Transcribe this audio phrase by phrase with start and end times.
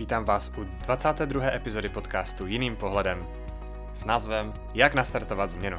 [0.00, 1.44] Vítám vás u 22.
[1.44, 3.26] epizody podcastu Jiným pohledem
[3.94, 5.78] s názvem Jak nastartovat změnu.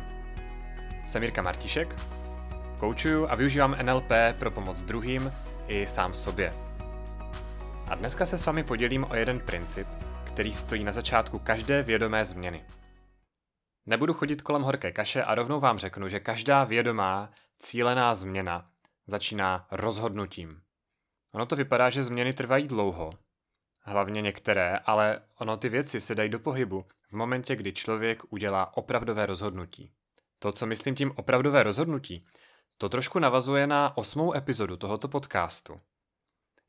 [1.06, 1.96] Jsem Jirka Martišek,
[2.80, 5.34] koučuju a využívám NLP pro pomoc druhým
[5.68, 6.54] i sám sobě.
[7.88, 9.88] A dneska se s vámi podělím o jeden princip,
[10.24, 12.66] který stojí na začátku každé vědomé změny.
[13.86, 18.70] Nebudu chodit kolem horké kaše a rovnou vám řeknu, že každá vědomá, cílená změna
[19.08, 20.62] začíná rozhodnutím.
[21.34, 23.12] Ono to vypadá, že změny trvají dlouho,
[23.82, 28.78] hlavně některé, ale ono ty věci se dají do pohybu v momentě, kdy člověk udělá
[28.78, 29.92] opravdové rozhodnutí.
[30.40, 32.26] To, co myslím tím opravdové rozhodnutí,
[32.78, 35.82] to trošku navazuje na osmou epizodu tohoto podcastu.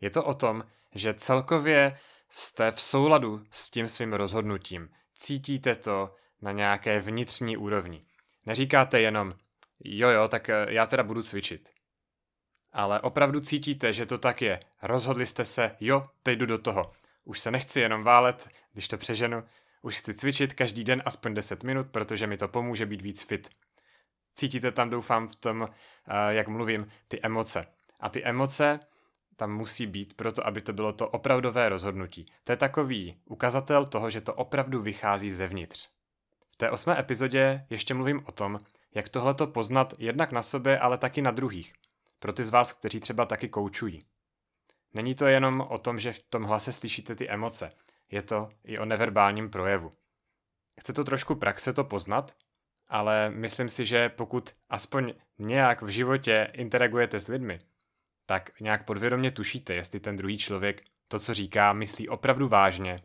[0.01, 0.65] Je to o tom,
[0.95, 1.99] že celkově
[2.31, 4.89] jste v souladu s tím svým rozhodnutím.
[5.17, 8.05] Cítíte to na nějaké vnitřní úrovni.
[8.47, 9.35] Neříkáte jenom,
[9.85, 11.71] jo jo, tak eh, já teda budu cvičit
[12.73, 14.61] ale opravdu cítíte, že to tak je.
[14.83, 16.91] Rozhodli jste se, jo, teď jdu do toho.
[17.25, 19.45] Už se nechci jenom válet, když to přeženu,
[19.83, 23.49] už chci cvičit každý den aspoň 10 minut, protože mi to pomůže být víc fit.
[24.35, 27.67] Cítíte tam, doufám, v tom, eh, jak mluvím, ty emoce.
[28.01, 28.81] A ty emoce
[29.37, 32.27] tam musí být proto, aby to bylo to opravdové rozhodnutí.
[32.45, 35.89] To je takový ukazatel toho, že to opravdu vychází zevnitř.
[36.51, 38.59] V té osmé epizodě ještě mluvím o tom,
[38.95, 41.73] jak tohleto poznat jednak na sobě, ale taky na druhých.
[42.19, 44.05] Pro ty z vás, kteří třeba taky koučují.
[44.95, 47.73] Není to jenom o tom, že v tom hlase slyšíte ty emoce.
[48.11, 49.93] Je to i o neverbálním projevu.
[50.81, 52.35] Chce to trošku praxe to poznat,
[52.89, 57.59] ale myslím si, že pokud aspoň nějak v životě interagujete s lidmi,
[58.27, 63.03] tak nějak podvědomě tušíte, jestli ten druhý člověk to, co říká, myslí opravdu vážně,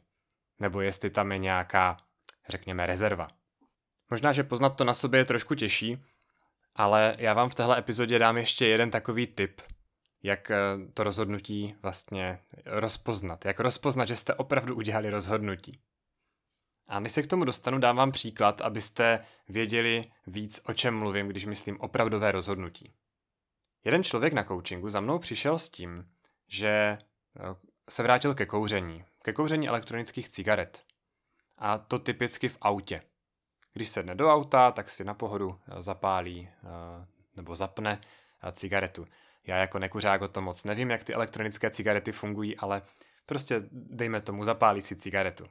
[0.59, 1.97] nebo jestli tam je nějaká,
[2.49, 3.27] řekněme, rezerva.
[4.09, 6.03] Možná, že poznat to na sobě je trošku těžší,
[6.75, 9.61] ale já vám v téhle epizodě dám ještě jeden takový tip,
[10.23, 10.57] jak eh,
[10.93, 13.45] to rozhodnutí vlastně rozpoznat.
[13.45, 15.79] Jak rozpoznat, že jste opravdu udělali rozhodnutí.
[16.87, 21.27] A než se k tomu dostanu, dám vám příklad, abyste věděli víc, o čem mluvím,
[21.27, 22.93] když myslím opravdové rozhodnutí.
[23.83, 26.09] Jeden člověk na coachingu za mnou přišel s tím,
[26.47, 26.99] že eh,
[27.89, 30.83] se vrátil ke kouření, ke kouření elektronických cigaret.
[31.57, 33.01] A to typicky v autě.
[33.73, 36.49] Když sedne do auta, tak si na pohodu eh, zapálí
[37.35, 38.01] nebo zapne
[38.51, 39.07] cigaretu.
[39.47, 42.81] Já jako nekuřák o tom moc nevím, jak ty elektronické cigarety fungují, ale
[43.25, 45.45] prostě dejme tomu zapálí si cigaretu.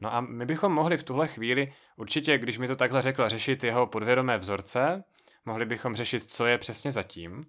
[0.00, 3.64] No a my bychom mohli v tuhle chvíli, určitě, když mi to takhle řekl, řešit
[3.64, 5.04] jeho podvědomé vzorce,
[5.44, 7.42] mohli bychom řešit, co je přesně zatím,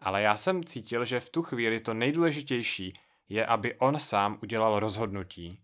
[0.00, 2.92] ale já jsem cítil, že v tu chvíli to nejdůležitější
[3.28, 5.62] je, aby on sám udělal rozhodnutí,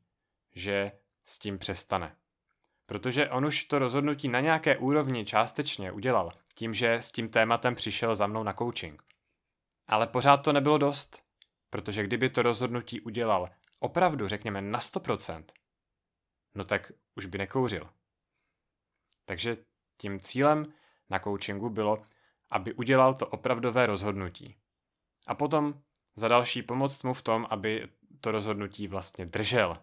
[0.54, 0.92] že
[1.24, 2.16] s tím přestane.
[2.92, 7.74] Protože on už to rozhodnutí na nějaké úrovni částečně udělal, tím, že s tím tématem
[7.74, 9.02] přišel za mnou na coaching.
[9.86, 11.22] Ale pořád to nebylo dost,
[11.70, 13.48] protože kdyby to rozhodnutí udělal
[13.78, 15.44] opravdu, řekněme, na 100%,
[16.54, 17.90] no tak už by nekouřil.
[19.24, 19.56] Takže
[19.96, 20.72] tím cílem
[21.10, 22.02] na coachingu bylo,
[22.50, 24.56] aby udělal to opravdové rozhodnutí.
[25.26, 25.82] A potom
[26.14, 27.88] za další pomoct mu v tom, aby
[28.20, 29.78] to rozhodnutí vlastně držel,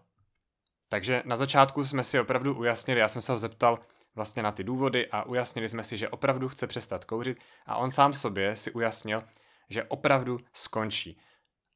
[0.90, 3.78] takže na začátku jsme si opravdu ujasnili, já jsem se ho zeptal
[4.14, 7.90] vlastně na ty důvody a ujasnili jsme si, že opravdu chce přestat kouřit a on
[7.90, 9.22] sám sobě si ujasnil,
[9.68, 11.20] že opravdu skončí.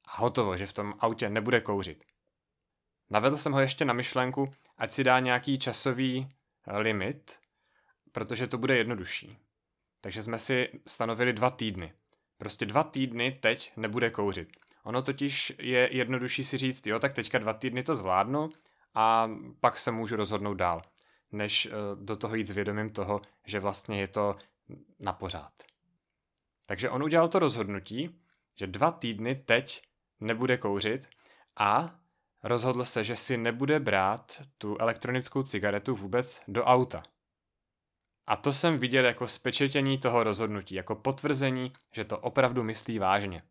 [0.04, 2.04] A hotovo, že v tom autě nebude kouřit.
[3.10, 4.44] Navedl jsem ho ještě na myšlenku,
[4.78, 6.28] ať si dá nějaký časový
[6.66, 7.38] eh, limit,
[8.12, 9.38] protože to bude jednodušší.
[10.00, 11.92] Takže jsme si stanovili dva týdny.
[12.38, 14.48] Prostě dva týdny teď nebude kouřit.
[14.84, 18.50] Ono totiž je jednodušší si říct, jo, tak teďka dva týdny to zvládnu
[18.94, 20.82] a pak se můžu rozhodnout dál,
[21.32, 24.36] než eh, do toho jít s vědomím toho, že vlastně je to
[24.98, 25.52] na pořád.
[26.66, 28.20] Takže on udělal to rozhodnutí,
[28.58, 29.82] že dva týdny teď
[30.20, 31.08] nebude kouřit
[31.56, 31.98] a
[32.42, 37.02] rozhodl se, že si nebude brát tu elektronickou cigaretu vůbec do auta.
[38.26, 43.42] A to jsem viděl jako spečetění toho rozhodnutí, jako potvrzení, že to opravdu myslí vážně.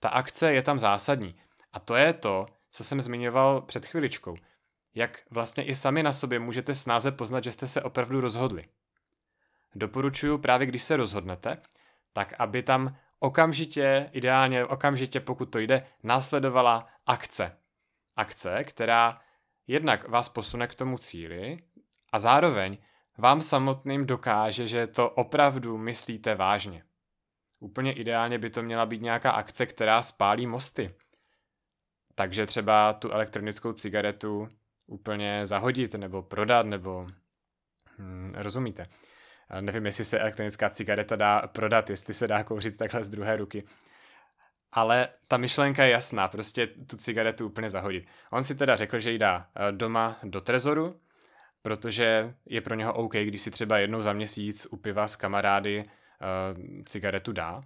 [0.00, 1.40] Ta akce je tam zásadní.
[1.72, 4.36] A to je to, co jsem zmiňoval před chviličkou.
[4.94, 8.64] Jak vlastně i sami na sobě můžete snáze poznat, že jste se opravdu rozhodli.
[9.74, 11.58] Doporučuji právě, když se rozhodnete,
[12.12, 17.56] tak aby tam okamžitě, ideálně okamžitě, pokud to jde, následovala akce.
[18.16, 19.20] Akce, která
[19.66, 21.56] jednak vás posune k tomu cíli
[22.12, 22.78] a zároveň
[23.18, 26.82] vám samotným dokáže, že to opravdu myslíte vážně.
[27.60, 30.94] Úplně ideálně by to měla být nějaká akce, která spálí mosty,
[32.18, 34.48] takže třeba tu elektronickou cigaretu
[34.86, 37.06] úplně zahodit nebo prodat, nebo
[37.98, 38.86] hmm, rozumíte.
[39.60, 43.64] Nevím, jestli se elektronická cigareta dá prodat, jestli se dá kouřit takhle z druhé ruky.
[44.72, 48.06] Ale ta myšlenka je jasná, prostě tu cigaretu úplně zahodit.
[48.30, 51.00] On si teda řekl, že ji dá eh, doma do trezoru,
[51.62, 55.84] protože je pro něho OK, když si třeba jednou za měsíc u piva s kamarády
[55.84, 57.60] uh, cigaretu dá.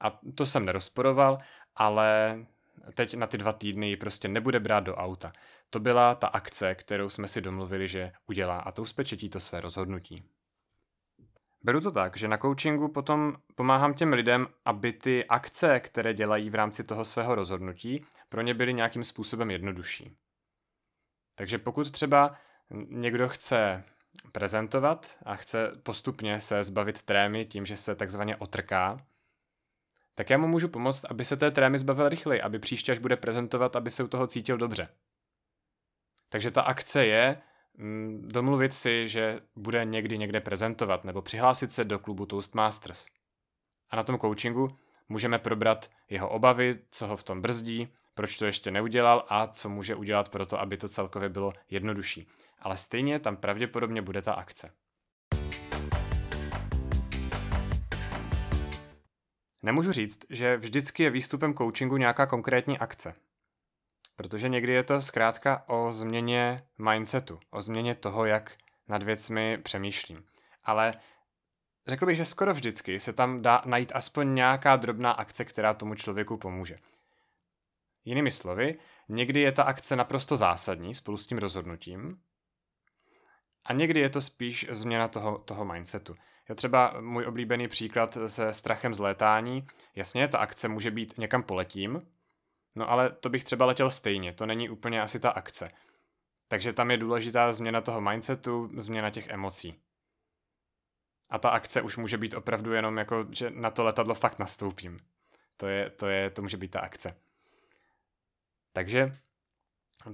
[0.00, 1.38] A to jsem nerozporoval,
[1.76, 2.38] ale
[2.94, 5.32] teď na ty dva týdny ji prostě nebude brát do auta.
[5.70, 9.60] To byla ta akce, kterou jsme si domluvili, že udělá a to uspečetí to své
[9.60, 10.24] rozhodnutí.
[11.62, 16.50] Beru to tak, že na coachingu potom pomáhám těm lidem, aby ty akce, které dělají
[16.50, 20.16] v rámci toho svého rozhodnutí, pro ně byly nějakým způsobem jednodušší.
[21.34, 22.34] Takže pokud třeba
[22.88, 23.84] někdo chce
[24.32, 28.96] prezentovat a chce postupně se zbavit trémy tím, že se takzvaně otrká,
[30.14, 33.16] tak já mu můžu pomoct, aby se té trémy zbavil rychleji, aby příště, až bude
[33.16, 34.88] prezentovat, aby se u toho cítil dobře.
[36.28, 37.42] Takže ta akce je
[37.78, 43.06] mm, domluvit si, že bude někdy někde prezentovat nebo přihlásit se do klubu Toastmasters.
[43.90, 44.78] A na tom coachingu
[45.08, 49.68] můžeme probrat jeho obavy, co ho v tom brzdí, proč to ještě neudělal a co
[49.68, 52.26] může udělat pro to, aby to celkově bylo jednodušší.
[52.58, 54.72] Ale stejně tam pravděpodobně bude ta akce.
[59.64, 63.14] Nemůžu říct, že vždycky je výstupem coachingu nějaká konkrétní akce.
[64.16, 68.56] Protože někdy je to zkrátka o změně mindsetu, o změně toho, jak
[68.88, 70.24] nad věcmi přemýšlím.
[70.64, 70.94] Ale
[71.86, 75.94] řekl bych, že skoro vždycky se tam dá najít aspoň nějaká drobná akce, která tomu
[75.94, 76.76] člověku pomůže.
[78.04, 78.78] Jinými slovy,
[79.08, 82.20] někdy je ta akce naprosto zásadní spolu s tím rozhodnutím
[83.64, 86.14] a někdy je to spíš změna toho, toho mindsetu.
[86.48, 89.66] Je třeba můj oblíbený příklad se strachem z létání.
[89.94, 92.00] Jasně, ta akce může být někam poletím,
[92.76, 95.70] no ale to bych třeba letěl stejně, to není úplně asi ta akce.
[96.48, 99.80] Takže tam je důležitá změna toho mindsetu, změna těch emocí.
[101.30, 104.98] A ta akce už může být opravdu jenom jako, že na to letadlo fakt nastoupím.
[105.56, 107.16] To, je, to, je, to může být ta akce.
[108.72, 109.18] Takže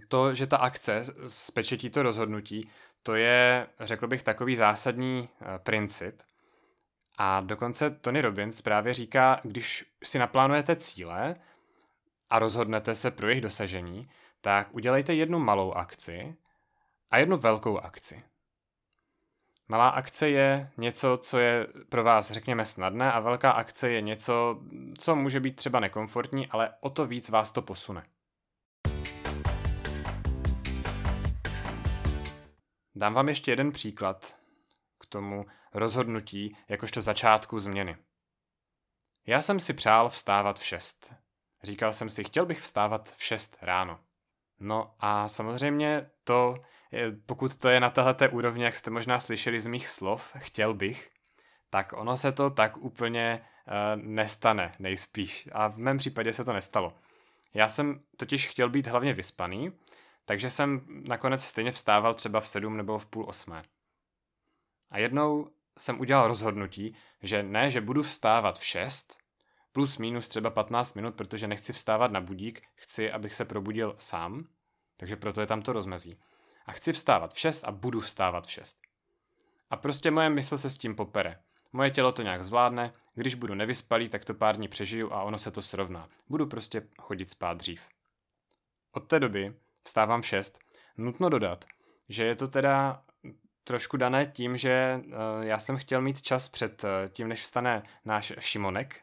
[0.09, 2.71] to, že ta akce spečetí to rozhodnutí,
[3.03, 6.23] to je, řekl bych, takový zásadní eh, princip.
[7.19, 11.35] A dokonce Tony Robbins právě říká, když si naplánujete cíle
[12.31, 14.11] a rozhodnete se pro jejich dosažení,
[14.41, 16.37] tak udělejte jednu malou akci
[17.11, 18.23] a jednu velkou akci.
[19.69, 24.61] Malá akce je něco, co je pro vás, řekněme, snadné a velká akce je něco,
[24.99, 28.03] co může být třeba nekomfortní, ale o to víc vás to posune.
[33.01, 34.37] Dám vám ještě jeden příklad
[34.99, 37.97] k tomu rozhodnutí jakožto začátku změny.
[39.27, 41.15] Já jsem si přál vstávat v 6.
[41.63, 44.01] Říkal jsem si, chtěl bych vstávat v 6 ráno.
[44.59, 46.55] No a samozřejmě to,
[47.27, 51.11] pokud to je na této úrovni, jak jste možná slyšeli z mých slov, chtěl bych,
[51.71, 55.49] tak ono se to tak úplně uh, nestane nejspíš.
[55.53, 56.93] A v mém případě se to nestalo.
[57.55, 59.73] Já jsem totiž chtěl být hlavně vyspaný
[60.31, 63.63] takže jsem nakonec stejně vstával třeba v sedm nebo v půl osmé.
[64.91, 69.19] A jednou jsem udělal rozhodnutí, že ne, že budu vstávat v šest,
[69.73, 74.47] plus minus třeba 15 minut, protože nechci vstávat na budík, chci, abych se probudil sám,
[74.97, 76.19] takže proto je tam to rozmezí.
[76.67, 78.79] A chci vstávat v 6 a budu vstávat v 6.
[79.71, 81.39] A prostě moje mysl se s tím popere.
[81.73, 85.39] Moje tělo to nějak zvládne, když budu nevyspalý, tak to pár dní přežiju a ono
[85.39, 86.09] se to srovná.
[86.29, 87.83] Budu prostě chodit spát dřív.
[88.93, 90.59] Od té doby vstávám v 6.
[90.97, 91.65] Nutno dodat,
[92.09, 93.03] že je to teda
[93.65, 97.83] trošku dané tím, že uh, já jsem chtěl mít čas před uh, tím, než vstane
[98.05, 99.01] náš Šimonek,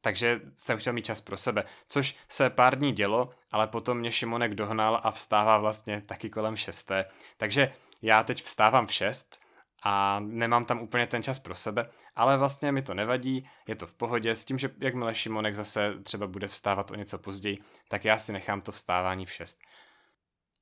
[0.00, 4.12] takže jsem chtěl mít čas pro sebe, což se pár dní dělo, ale potom mě
[4.12, 7.04] Šimonek dohnal a vstává vlastně taky kolem šesté.
[7.36, 9.41] Takže já teď vstávám v šest
[9.82, 13.86] a nemám tam úplně ten čas pro sebe, ale vlastně mi to nevadí, je to
[13.86, 17.58] v pohodě s tím, že jakmile Šimonek zase třeba bude vstávat o něco později,
[17.88, 19.58] tak já si nechám to vstávání v 6.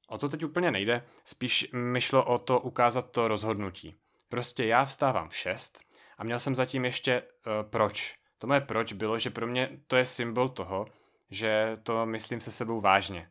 [0.09, 3.97] O to teď úplně nejde, spíš mi šlo o to ukázat to rozhodnutí.
[4.29, 5.81] Prostě já vstávám v 6
[6.19, 8.15] a měl jsem zatím ještě uh, proč.
[8.39, 10.87] To moje proč bylo, že pro mě to je symbol toho,
[11.31, 13.31] že to myslím se sebou vážně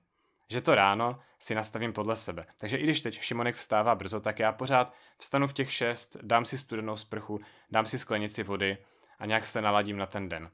[0.49, 2.45] že to ráno si nastavím podle sebe.
[2.59, 6.45] Takže i když teď Šimonek vstává brzo, tak já pořád vstanu v těch šest, dám
[6.45, 7.39] si studenou sprchu,
[7.71, 8.77] dám si sklenici vody
[9.19, 10.51] a nějak se naladím na ten den.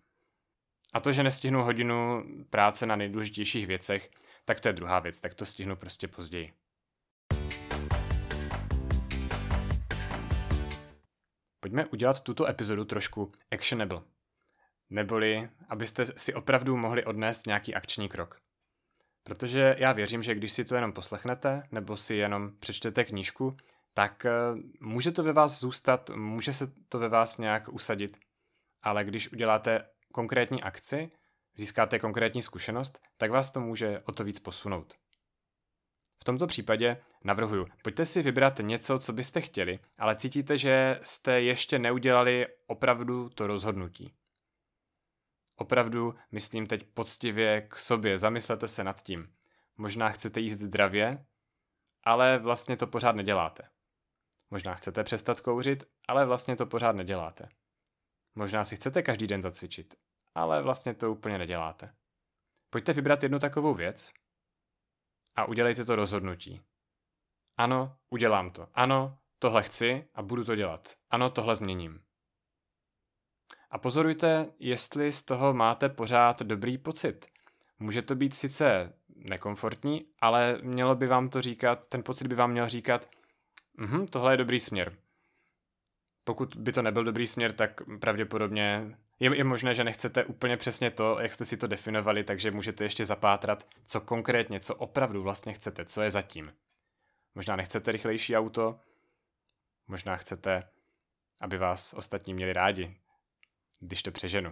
[0.94, 4.12] A to, že nestihnu hodinu práce na nejdůležitějších věcech,
[4.46, 6.54] tak to je druhá věc, tak to stihnu prostě později.
[11.60, 14.02] Pojďme udělat tuto epizodu trošku actionable.
[14.90, 18.45] Neboli, abyste si opravdu mohli odnést nějaký akční krok.
[19.26, 23.58] Protože já věřím, že když si to jenom poslechnete nebo si jenom přečtete knížku,
[23.94, 24.32] tak eh,
[24.80, 28.18] může to ve vás zůstat, může se to ve vás nějak usadit,
[28.82, 31.12] ale když uděláte konkrétní akci,
[31.56, 34.94] získáte konkrétní zkušenost, tak vás to může o to víc posunout.
[36.22, 41.42] V tomto případě navrhuju, pojďte si vybrat něco, co byste chtěli, ale cítíte, že jste
[41.42, 44.14] ještě neudělali opravdu to rozhodnutí.
[45.56, 49.34] Opravdu myslím teď poctivě k sobě, zamyslete se nad tím.
[49.78, 51.26] Možná chcete jíst zdravě,
[52.04, 53.70] ale vlastně to pořád neděláte.
[54.52, 57.50] Možná chcete přestat kouřit, ale vlastně to pořád neděláte.
[58.36, 59.96] Možná si chcete každý den zacvičit,
[60.36, 61.96] ale vlastně to úplně neděláte.
[62.70, 64.14] Pojďte vybrat jednu takovou věc
[65.36, 66.62] a udělejte to rozhodnutí.
[67.58, 68.68] Ano, udělám to.
[68.74, 70.98] Ano, tohle chci a budu to dělat.
[71.10, 72.04] Ano, tohle změním.
[73.76, 77.26] A pozorujte, jestli z toho máte pořád dobrý pocit.
[77.80, 82.52] Může to být sice nekomfortní, ale mělo by vám to říkat, ten pocit by vám
[82.52, 83.10] měl říkat,
[83.78, 84.94] mhm, tohle je dobrý směr.
[86.24, 90.92] Pokud by to nebyl dobrý směr, tak pravděpodobně je, je možné, že nechcete úplně přesně
[90.92, 95.54] to, jak jste si to definovali, takže můžete ještě zapátrat, co konkrétně, co opravdu vlastně
[95.54, 96.54] chcete, co je zatím.
[97.36, 98.80] Možná nechcete rychlejší auto,
[99.88, 100.64] možná chcete,
[101.42, 102.98] aby vás ostatní měli rádi,
[103.80, 104.52] když to přeženu.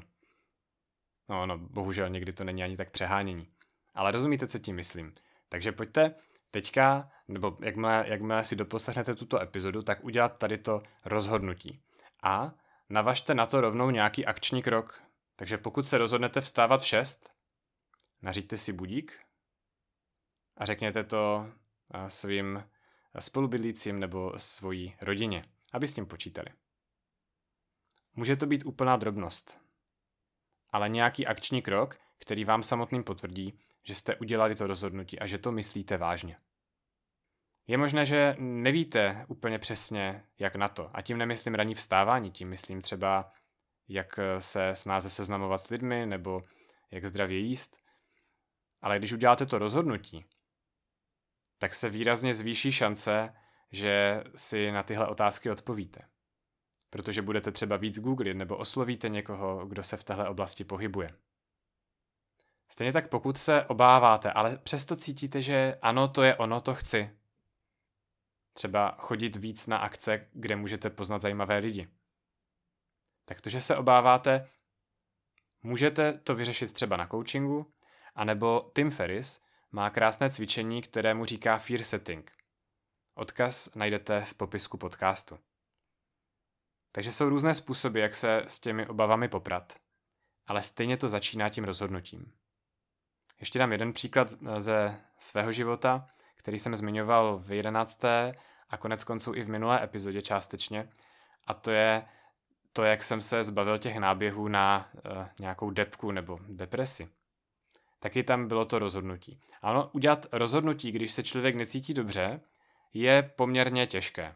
[1.29, 3.47] No, no, bohužel někdy to není ani tak přehánění.
[3.93, 5.13] Ale rozumíte, co tím myslím.
[5.49, 6.15] Takže pojďte
[6.51, 11.81] teďka, nebo jakmile, jakmile si doposlechnete tuto epizodu, tak udělat tady to rozhodnutí.
[12.23, 12.53] A
[12.89, 15.03] navažte na to rovnou nějaký akční krok.
[15.35, 17.29] Takže pokud se rozhodnete vstávat v 6,
[18.21, 19.19] naříďte si budík
[20.57, 21.49] a řekněte to
[22.07, 22.63] svým
[23.19, 26.47] spolubydlícím nebo svojí rodině, aby s tím počítali.
[28.15, 29.59] Může to být úplná drobnost,
[30.69, 35.37] ale nějaký akční krok, který vám samotným potvrdí, že jste udělali to rozhodnutí a že
[35.37, 36.37] to myslíte vážně.
[37.67, 40.89] Je možné, že nevíte úplně přesně, jak na to.
[40.93, 43.31] A tím nemyslím ranní vstávání, tím myslím třeba,
[43.87, 46.41] jak se snáze seznamovat s lidmi nebo
[46.91, 47.77] jak zdravě jíst.
[48.81, 50.25] Ale když uděláte to rozhodnutí,
[51.57, 53.33] tak se výrazně zvýší šance,
[53.71, 56.12] že si na tyhle otázky odpovíte.
[56.93, 61.09] Protože budete třeba víc googlit nebo oslovíte někoho, kdo se v téhle oblasti pohybuje.
[62.69, 67.09] Stejně tak pokud se obáváte, ale přesto cítíte, že ano, to je ono, to chci.
[68.53, 71.87] Třeba chodit víc na akce, kde můžete poznat zajímavé lidi.
[73.25, 74.49] Tak to, že se obáváte,
[75.63, 77.73] můžete to vyřešit třeba na coachingu,
[78.15, 82.31] anebo Tim Ferris má krásné cvičení, kterému říká Fear Setting.
[83.15, 85.39] Odkaz najdete v popisku podcastu.
[86.95, 89.73] Takže jsou různé způsoby, jak se s těmi obavami poprat.
[90.47, 92.31] Ale stejně to začíná tím rozhodnutím.
[93.39, 98.33] Ještě dám jeden příklad eh, ze svého života, který jsem zmiňoval v jedenácté
[98.69, 100.89] a konec konců i v minulé epizodě částečně.
[101.47, 102.05] A to je
[102.73, 107.09] to, jak jsem se zbavil těch náběhů na uh, nějakou depku nebo depresi.
[107.99, 109.39] Taky tam bylo to rozhodnutí.
[109.61, 112.41] Ano, udělat rozhodnutí, když se člověk necítí dobře,
[112.93, 114.35] je poměrně těžké.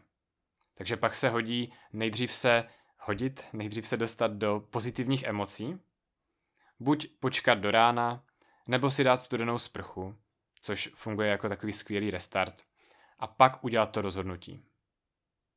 [0.78, 2.64] Takže pak se hodí nejdřív se
[2.98, 5.78] hodit, nejdřív se dostat do pozitivních emocí,
[6.80, 8.24] buď počkat do rána,
[8.68, 10.16] nebo si dát studenou sprchu,
[10.60, 12.62] což funguje jako takový skvělý restart,
[13.18, 14.64] a pak udělat to rozhodnutí.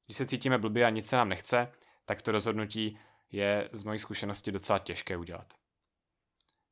[0.05, 1.71] Když se cítíme blbě a nic se nám nechce,
[2.05, 2.99] tak to rozhodnutí
[3.31, 5.53] je z mojí zkušenosti docela těžké udělat.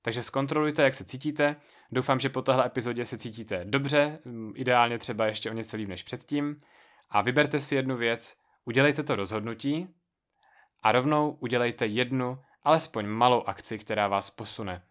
[0.02, 1.56] Takže zkontrolujte, jak se cítíte.
[1.92, 4.20] Doufám, že po téhle epizodě se cítíte dobře,
[4.56, 6.62] ideálně třeba ještě o něco líp než předtím.
[7.12, 8.36] A vyberte si jednu věc,
[8.66, 9.88] udělejte to rozhodnutí
[10.84, 14.82] a rovnou udělejte jednu, alespoň malou akci, která vás posune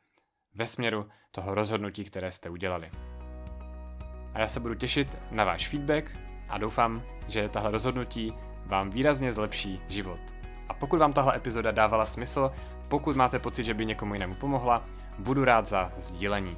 [0.54, 2.90] ve směru toho rozhodnutí, které jste udělali.
[4.34, 8.34] A já se budu těšit na váš feedback a doufám, že tahle rozhodnutí
[8.66, 10.20] vám výrazně zlepší život.
[10.68, 12.52] A pokud vám tahle epizoda dávala smysl,
[12.88, 14.84] pokud máte pocit, že by někomu jinému pomohla,
[15.18, 16.56] budu rád za sdílení.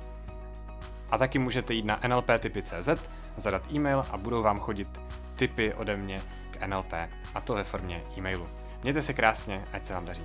[1.11, 4.89] A taky můžete jít na nlptypy.cz, zadat e-mail a budou vám chodit
[5.41, 6.93] tipy ode mě k NLP,
[7.35, 8.49] a to ve formě e-mailu.
[8.83, 10.23] Mějte se krásně, ať se vám daří.